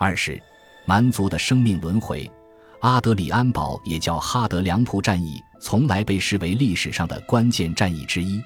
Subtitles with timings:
[0.00, 0.42] 二是
[0.86, 2.28] 蛮族的生命轮回。
[2.80, 8.42] 阿德里安堡也叫哈德良普战役，从来被视为历史上的关键战役之一。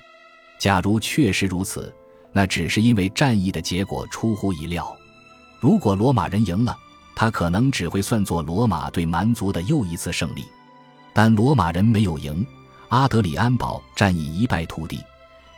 [0.58, 1.94] 假如确实如此，
[2.32, 4.92] 那只是因为战役的结果出乎意料。
[5.60, 6.76] 如果罗马人赢了，
[7.14, 10.44] 他可能只会算作罗马对蛮族的又一次胜利。
[11.12, 12.44] 但罗马人没有赢，
[12.88, 15.00] 阿德里安堡战役一败涂地，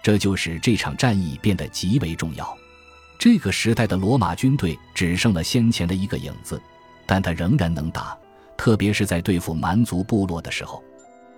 [0.02, 2.54] 这就使这场战役变得极为重要。
[3.26, 6.62] 这个时代的罗马军队只剩了先前的一个影子，
[7.06, 8.16] 但他仍然能打。
[8.56, 10.80] 特别是在对付蛮族部落的时候，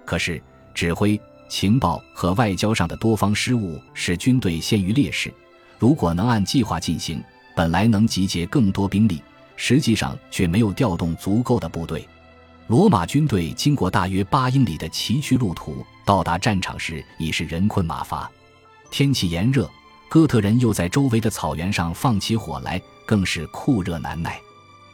[0.05, 0.39] 可是
[0.75, 5.33] 指挥、情报和外交上的多方失误使军队陷于劣势。
[5.79, 7.25] 如果能按计划进行，
[7.57, 9.23] 本来能集结更多兵力，
[9.57, 12.07] 实际上却没有调动足够的部队。
[12.67, 18.31] 罗马军队经过大约八英里的崎岖路途，到达战场时已是人困马乏。
[18.91, 19.67] 天气炎热，
[20.09, 24.41] 哥特人又在周围的草原上放起火来，更是酷热难耐。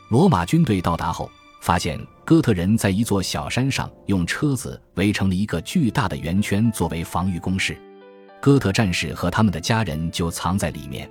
[0.08, 1.30] 罗马军队到达后。
[1.60, 7.74] 发现哥特人在一座小山上用车子围成了一个巨大的圆圈作为防御工事，
[8.38, 11.10] 哥特战士和他们的家人就藏在里面。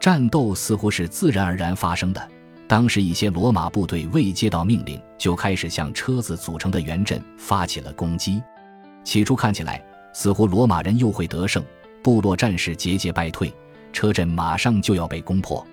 [0.00, 2.26] 战斗似乎是自然而然发生的。
[2.66, 8.42] 当时一些罗马部队未接到命令，就开始向车子组成的圆阵发起了攻击。
[9.04, 11.62] 起初看起来似乎罗马人又会得胜，
[12.02, 13.54] 部落战士节节败退，
[13.92, 15.64] 车阵马上就要被攻破。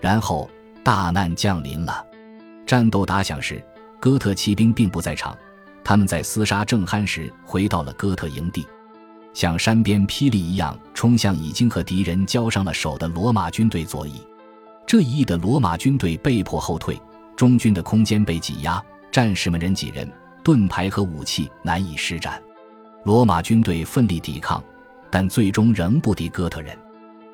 [0.00, 0.48] 然后
[0.82, 2.04] 大难降临了。
[2.66, 3.62] 战斗打响时，
[4.00, 5.36] 哥特骑兵并不在场。
[5.84, 8.66] 他们在厮杀正酣时回到了哥特营地，
[9.32, 14.20] 像山边霹雳一样冲向已经和敌人交上了手的罗马军队左翼。
[14.84, 17.00] 这一役的罗马军队被迫后退，
[17.36, 18.82] 中军的空间被挤压，
[19.12, 20.10] 战士们人挤人，
[20.42, 22.42] 盾牌和武器难以施展。
[23.04, 24.62] 罗马军队奋力抵抗，
[25.10, 26.76] 但最终仍不敌哥特人。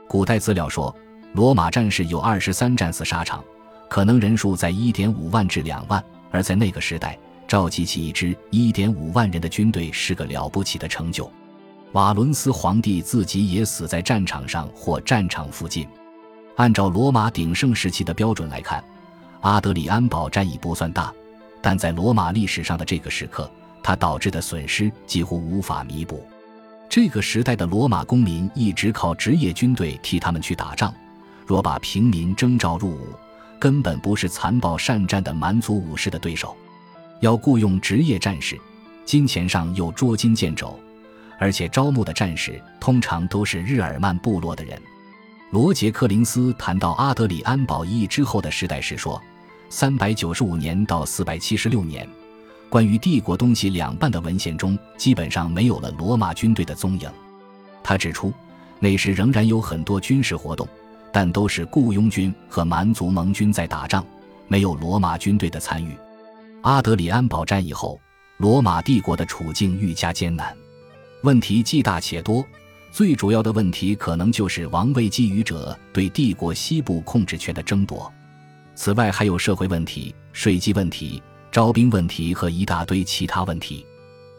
[0.09, 0.95] 古代资料说，
[1.33, 3.43] 罗马战士有二十三战死沙场。
[3.89, 11.31] 可能人数在一点五万至两万，而在那个时代，召集起一支一点五万人的军队是个了不起的成就。
[11.93, 15.87] 瓦伦斯皇帝自己也死在战场上或战场附近。
[16.57, 18.83] 按照罗马鼎盛时期的标准来看，
[19.43, 21.13] 阿德里安堡战役不算大，
[21.61, 23.51] 但在罗马历史上的这个时刻，
[23.83, 26.27] 它导致的损失几乎无法弥补。
[26.93, 30.93] 这个时代的罗马公民一直靠职业军队替他们去打仗，
[31.47, 33.09] 若把平民征召入伍。
[33.59, 36.55] 根本不是残暴善战的蛮族武士的对手，
[37.21, 38.61] 要雇佣职业战士，
[39.07, 40.79] 金钱上又捉襟见肘，
[41.39, 44.79] 而且招募的战士通常都是日耳曼部落的人。
[45.51, 49.19] 罗杰·柯林斯谈到阿德里安堡一役之后的时代时说
[49.71, 52.07] ：“三百九十五年到四百七十六年，
[52.73, 57.11] 关于帝国东西两半的文献中，基本上没有了罗马军队的踪影。”
[57.85, 58.33] 他指出，
[58.81, 60.67] 那时仍然有很多军事活动。
[61.13, 64.03] 但都是雇佣军和蛮族盟军在打仗，
[64.49, 65.95] 没有罗马军队的参与。
[66.63, 68.01] 阿德里安堡战役后，
[68.39, 70.57] 罗马帝国的处境愈加艰难，
[71.23, 72.43] 问题既大且多。
[72.91, 78.11] 最主要的问题可能就是王位觊觎者对帝国西部控制权的争夺。
[78.75, 83.87] 此外，还有社会问题、税基问题、招兵问题和一大堆其他问题。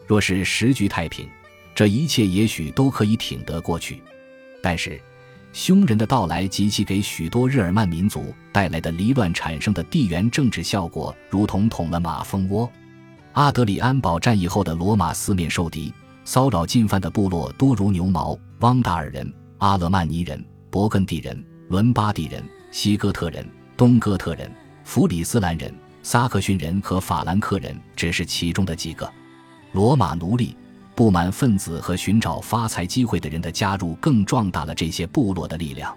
[0.06, 1.26] 若是时局太平，
[1.74, 4.02] 这一切也许都可以挺得过去。
[4.62, 5.00] 但是。
[5.52, 12.68] 匈人的到来及其给许多日耳曼民族带来的离乱产生的地缘政治效果，如同捅了马蜂窝。
[13.34, 15.94] 阿德里安堡战役后的罗马四面受敌，
[16.24, 22.42] 骚扰进犯的部落多如牛毛：汪达尔人、阿勒曼尼人、勃艮第人、伦巴第人、
[22.72, 24.50] 西哥特人、东哥特人、
[24.82, 25.72] 弗里斯兰人、
[26.04, 29.10] 萨克逊人和法兰克人，只是其中的几个。
[29.72, 30.56] 罗马奴隶。
[30.96, 35.92] 不满分子和寻找发财机会的人的加入，更壮大了这些部落的力量。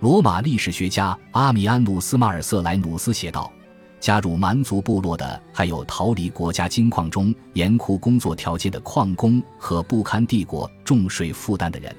[0.00, 3.50] 罗马历史学家阿米安努斯·马尔瑟莱努斯写道
[3.98, 11.96] ：“加入蛮族部落的还有逃离国家金矿中严酷工作条件的矿工和不堪帝国重税负担的人。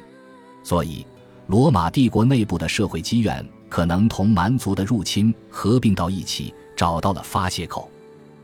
[0.64, 1.04] 所以，
[1.48, 7.92] 罗马帝国内部的社会积怨可能同蛮族的入侵合并到一起，找到了发泄口。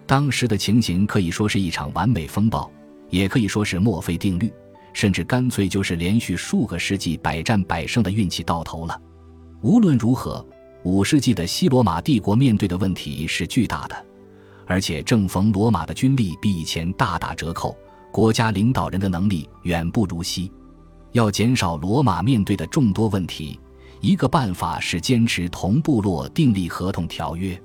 [0.06, 2.70] 当时的情形可以说是一场完美风暴。”
[3.10, 4.52] 也可以说是墨菲定律，
[4.92, 9.00] 甚至干脆就是连续数个世纪百战百胜的运气到头了。
[9.62, 10.44] 无论如何，
[10.82, 13.96] 五世纪的西罗马帝国面对的问题是巨大的，
[14.66, 17.78] 而且正逢罗马的军力比以前大打折扣，
[18.12, 20.52] 国家领导人的能力远不如昔。
[21.12, 23.60] 要减少罗马面对的众多问题，
[24.02, 27.62] 一个办法是坚持同部落订立合同条约。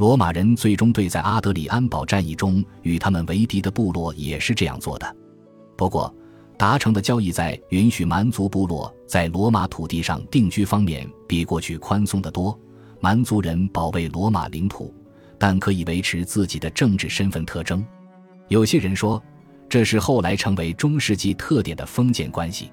[0.00, 5.16] 罗马人最终对在阿德里安堡战役中与他们为敌的部落也是这样做的。
[5.76, 6.10] 不过，
[6.56, 12.58] 达成的交易在允许蛮族部落在罗马土地上定居方面比过去宽松得多。
[12.98, 14.90] 蛮族人保卫罗马领土，
[15.38, 17.84] 但可以维持自己的政治身份特征。
[18.48, 19.22] 有些人说，
[19.68, 22.72] 这是后来成为中世纪特点的封建关系。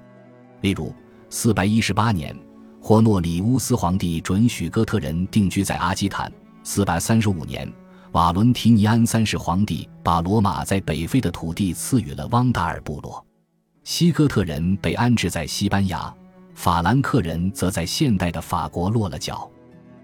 [0.62, 0.94] 例如，
[1.28, 2.34] 四百一十八年，
[2.80, 6.26] 霍诺里乌斯皇帝准许哥特人定居在阿基坦；
[6.70, 7.66] 四百三十五年，
[8.12, 13.24] 瓦伦提尼安三世皇帝把罗马在北非的土地赐予了汪达尔部落。
[13.84, 16.14] 西哥特人被安置在西班牙，
[16.54, 19.50] 法兰克人则在现代的法国落了脚。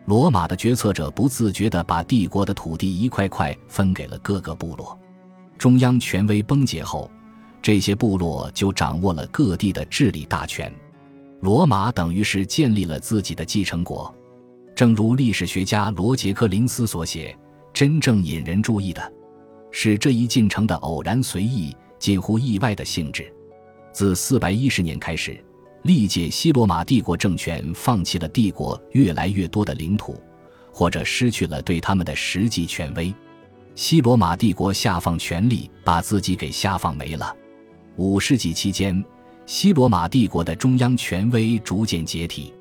[0.06, 4.98] 罗马的决策者不自觉地把帝国的土地一块块分给了各个部落。
[5.58, 7.10] 中央权威崩解后，
[7.60, 10.72] 这些部落就掌握了各地的治理大权。
[11.42, 14.12] 罗马等于是建立了自己的继承国。
[14.74, 17.36] 正如历史学家罗杰克林斯所写，
[17.72, 19.12] 真正引人注意的
[19.70, 23.32] 是这一进程的偶然随意、近乎意外的性质。
[23.92, 25.38] 自四百一十年开始，
[25.82, 30.20] 历届西罗马帝国政权放弃了帝国越来越多的领土，
[30.72, 33.14] 或者失去了对他们的实际权威。
[33.76, 37.34] 西罗马帝国下放权力，把自己给下放没了。
[37.96, 39.04] 五世纪期间，
[39.46, 42.52] 西罗马帝国的中央权威逐渐解体。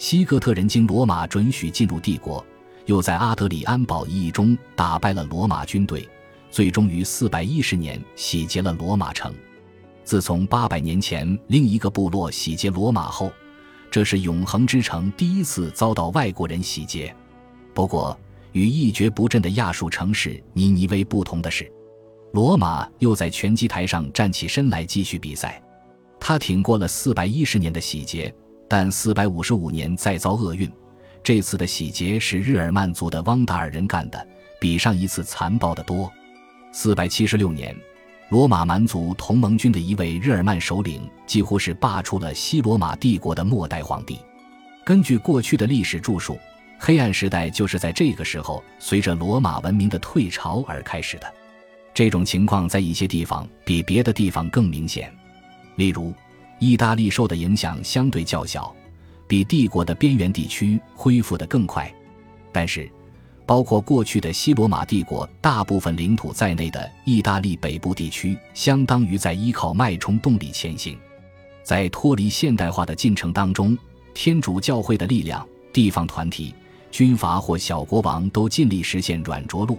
[0.00, 2.42] 西哥特人经罗马准许进入帝国，
[2.86, 6.08] 又在阿德里安堡一役中打败了罗马军队，
[6.50, 9.30] 最终于四百一十年洗劫了罗马城。
[10.02, 13.30] 自从八百年前另一个部落洗劫罗马后，
[13.90, 17.14] 这是永恒之城第一次遭到外国人洗劫。
[17.74, 18.18] 不过，
[18.52, 21.70] 与一蹶不振的亚述城市尼尼微不同的是，
[22.32, 25.62] 罗马又在拳击台上站起身来继续比赛。
[26.18, 28.34] 他挺过了四百一十年的洗劫，
[28.70, 30.70] 但四百五十五年再遭厄运。
[31.24, 34.26] 这次的洗劫是日耳曼族的汪达尔人干的，
[34.60, 36.08] 比上一次残暴得多。
[36.70, 37.76] 四百七十六年，
[38.28, 44.20] 罗马蛮族同盟军的一位日耳曼首领几乎是罢黜了西罗马帝国的末代皇帝。
[44.84, 46.38] 根据过去的历史著述。
[46.82, 51.30] 黑暗时代就是在这个时候，随着罗马文明的退潮而开始的。
[51.92, 55.14] 这种情况在一些地方比别的地方更明显。
[55.76, 56.14] 例如，
[56.60, 58.72] 意大利受的影响相对较小，
[59.26, 61.92] 比帝国的边缘地区恢复得更快。
[62.52, 62.88] 但是，
[63.46, 70.96] 包括过去的西罗马帝国大部分领土在内的意大利北部地区，相当于在依靠脉冲动力前行。
[71.64, 73.76] 在脱离现代化的进程当中，
[74.12, 76.54] 天主教会的力量、地方团体。
[76.90, 79.78] 军阀或小国王都尽力实现软着陆，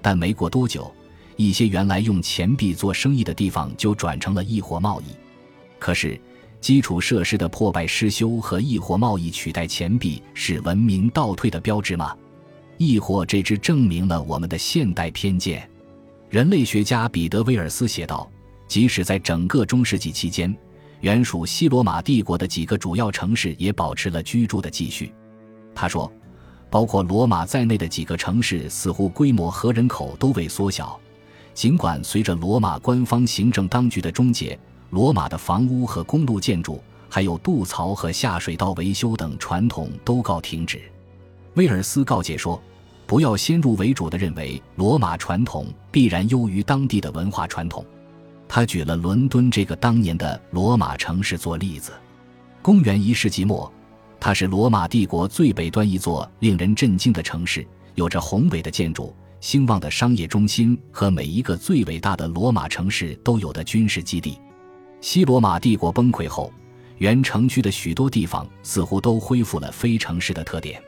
[0.00, 0.90] 但没过多久，
[1.36, 5.06] 一些原来用钱币做生意的地方就转成了易货贸易。
[5.82, 6.16] 可是，
[6.60, 12.16] 基础设施的破败失修和易货贸易取代钱币是文明倒退的标志吗？
[12.78, 15.68] 易货这只证明了我们的现代偏见。
[16.30, 18.30] 人类学家彼得·威尔斯写道
[18.68, 20.56] ：“即使在整个中世纪期间，
[21.00, 25.12] 原属西罗马帝国的几个主要城市也保持了居住的继续。”
[25.74, 26.10] 他说。
[26.70, 30.98] 包括罗马在内的几个城市似乎规模和人口都未缩小，
[31.52, 34.58] 尽管随着罗马官方行政当局的终结，
[34.92, 36.78] 罗马的房屋和公路建筑，
[37.08, 40.82] 还有渡槽和下水道维修等传统都告停止。
[41.54, 42.62] 威尔斯告诫说
[43.08, 47.82] ：“不要先入为主的认为罗马传统必然优于当地的文化传统。”
[48.46, 51.90] 他举了伦敦这个当年的罗马城市做例子。
[52.60, 53.72] 公元一世纪末。
[54.20, 64.38] 它是罗马帝国最北端一座令人震惊的城市，有着宏伟的建筑、兴旺的商业中心和每一个最伟大的罗马城市都有的军事基地。
[65.02, 66.50] 西罗马帝国崩溃后，
[66.98, 70.80] 原城区的许多地方似乎都恢复了非城市的特点。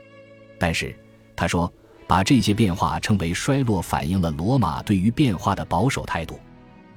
[0.57, 0.97] 但是，
[1.35, 1.71] 他说，
[2.07, 6.39] 把这些变化称为衰落，反映了罗马对于变化的保守态度。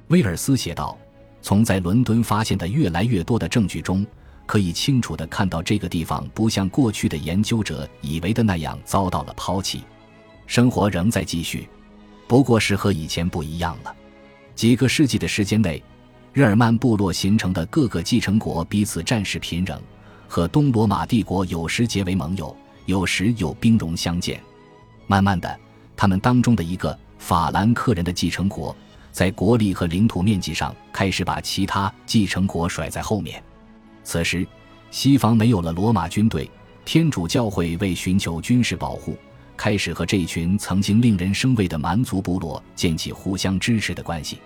[0.07, 0.97] 威尔斯写道
[1.43, 4.07] ：“从在伦敦发现的越来越多的证据中。”
[4.47, 9.83] 可以清楚地看到，这个地方不像过去的研究者以为的那样遭到了抛弃，
[10.47, 11.67] 生活仍在继续，
[12.27, 13.93] 不过是和以前不一样了。
[14.55, 15.83] 几个世纪的时间内，
[16.31, 19.81] 日耳曼部落形成的各个继承国彼此战事频仍，
[20.27, 22.55] 和东罗马帝国有时结为盟友，
[22.85, 24.39] 有时又兵戎相见。
[25.07, 25.59] 慢慢的，
[25.97, 28.75] 他们当中的一个法兰克人的继承国，
[29.11, 33.43] 在国力和领土面积上开始把其他继承国甩在后面。
[34.03, 34.45] 此时，
[34.91, 36.49] 西方没有了罗马军队，
[36.85, 39.17] 天主教会为寻求军事保护，
[39.57, 44.37] 开始和这群曾经令人生畏的蛮族部落建起互相支持的关系。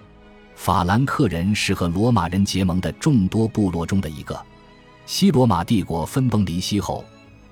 [0.56, 4.40] 法兰克人是和罗马人结盟的众多部落中的一个。
[5.06, 7.04] 西罗马帝国分崩离析后，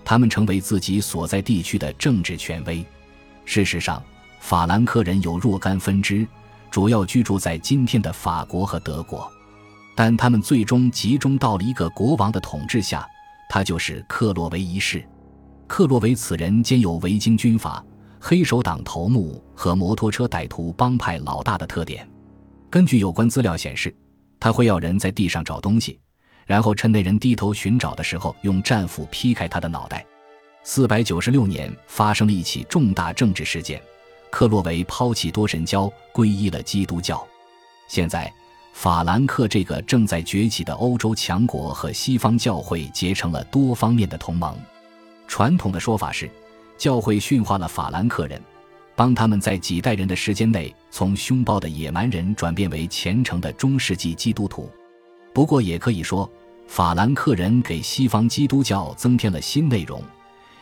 [0.05, 2.86] 他们成为自己所在地区的政治权威。
[3.43, 4.01] 事实上，
[4.39, 6.25] 法兰克人有若干分支，
[6.70, 9.29] 主要居住在今天的法国和德国。
[9.96, 13.05] 但他们最终集中到了一个国王的统治下，
[13.50, 15.05] 他就是克洛维一世。
[15.67, 17.84] 克洛维此人兼有维京军阀、
[18.20, 22.08] 黑手党头目和摩托车歹徒帮派老大的特点。
[22.72, 23.94] 根据有关资料显示，
[24.40, 26.00] 他会要人在地上找东西，
[26.46, 30.06] 然后趁那人低头寻找的时候，用战斧劈开他的脑袋。
[30.63, 33.82] 四百九十六年发生了一起重大政治事件，
[34.30, 37.28] 克洛维抛弃多神教，皈依了基督教。
[37.90, 38.32] 现在，
[38.72, 44.58] 法兰克这个正在崛起的欧洲强国和西方教会结成了多方面的同盟。
[45.28, 46.32] 传统的说法是，
[46.78, 48.42] 教会驯化了法兰克人，
[48.96, 54.70] 帮他们在几代人的时间内从凶暴的野蛮人转变为虔诚的中世纪基督徒。
[55.34, 56.30] 不过，也可以说，
[56.68, 60.02] 法兰克人给西方基督教增添了新内容。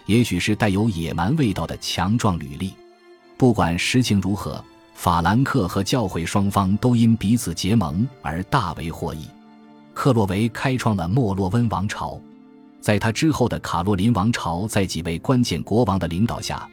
[0.06, 2.74] 也许是带有野蛮味道的强壮履历。
[3.38, 9.28] 不管实情如何，法兰克和教会双方都因彼此结盟而大为获益。
[9.94, 12.20] 克洛维开创了莫洛温王朝，
[12.82, 16.68] 在他之后的卡洛林王朝，在几位关键国王的领导下，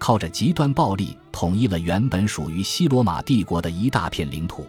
[0.00, 4.66] 靠着极端暴力统一了原本属于西罗马帝国的一大片领土。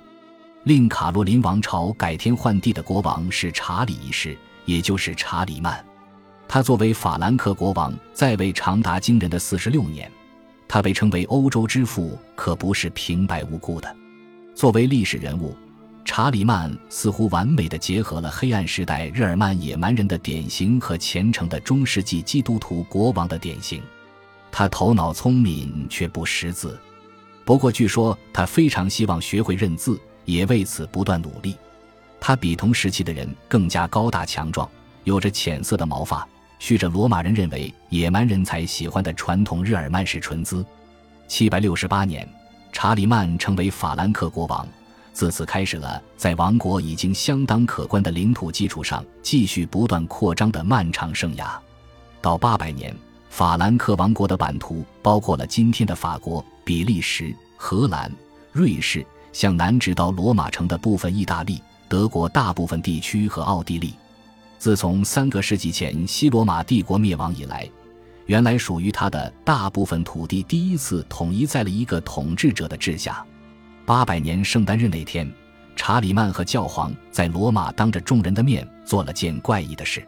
[0.65, 5.83] 令卡洛林王朝改天换地的国王是查理一世，也就是查理曼。
[6.47, 10.11] 他作为法兰克国王在位长达惊人的四十六年，
[10.67, 13.95] 他被称为欧洲之父，可不是平白无故的。
[14.53, 15.55] 作为历史人物，
[16.03, 23.81] 查理曼似乎完美的结合了黑暗时代日耳曼野蛮人的典型和虔诚的中世纪基督徒国王的典型。
[24.51, 26.77] 他头脑聪明却不识字，
[27.45, 31.55] 不过据说他非常希望学会认字，也为此不断努力。
[32.19, 34.69] 他比同时期的人更加高大强壮，
[35.05, 36.27] 有着浅色的毛发。
[36.59, 40.63] 蓄着罗马人认为野蛮人才喜欢的传统日耳曼式唇姿。
[41.27, 42.27] 七百六十八年，
[42.71, 44.67] 查理曼成为法兰克国王，
[45.11, 51.57] 自此开始了在王国已经相当可观的领土基础上继续不断扩张的漫长生涯。
[52.21, 52.95] 到八百年，
[53.31, 58.11] 法兰克王国的版图包括了今天的法国、比利时、荷兰、
[58.51, 63.93] 瑞士，向南直到罗马城的部分意大利、德国大部分地区和奥地利。
[64.59, 67.67] 自从三个世纪前西罗马帝国灭亡以来，
[68.25, 73.25] 原来属于他的大部分土地第一次统一在了一个统治者的治下。
[73.85, 75.31] 八百年圣诞日那天，
[75.77, 80.05] 查理曼和教皇在罗马当着众人的面做了件怪异的事。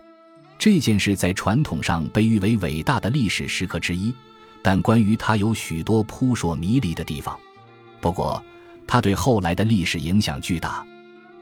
[0.64, 4.14] 这件事在传统上被誉为伟大的历史时刻之一，
[4.62, 7.38] 但关于它有许多扑朔迷离的地方。
[8.00, 8.42] 不过，
[8.88, 10.82] 它对后来的历史影响巨大。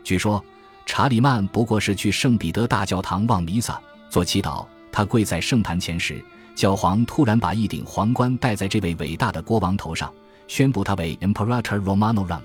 [0.03, 0.43] 据说。
[0.87, 4.65] 查理曼不过是去圣彼得大教堂望弥撒、做祈祷。
[4.91, 6.25] 他跪在圣坛前时，
[6.55, 10.11] 教皇突然把一顶皇冠戴在这位伟大的国王头上，
[10.47, 12.41] 宣布他为 Imperator Romanorum。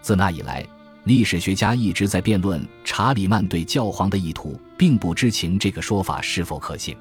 [0.00, 0.66] 自那以来，
[1.04, 6.96] 历史学家一直在辩论查理曼对教皇的意图，并不知情这个说法是否可信。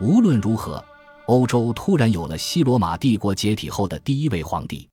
[0.00, 0.82] 无论如何，
[1.26, 4.88] 欧洲突然有了西罗马帝国解体后的第一位皇帝。